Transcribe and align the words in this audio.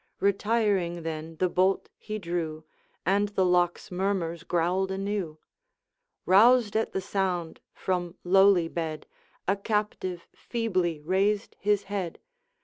Retiring 0.19 1.03
then 1.03 1.35
the 1.35 1.47
bolt 1.47 1.87
he 1.99 2.17
drew, 2.17 2.63
And 3.05 3.29
the 3.29 3.45
lock's 3.45 3.91
murmurs 3.91 4.41
growled 4.41 4.89
anew. 4.89 5.37
Roused 6.25 6.75
at 6.75 6.91
the 6.91 7.01
sound, 7.01 7.59
from 7.71 8.15
lowly 8.23 8.67
bed 8.67 9.05
A 9.47 9.55
captive 9.55 10.25
feebly 10.33 10.99
raised 11.01 11.55
his 11.59 11.83
head. 11.83 12.17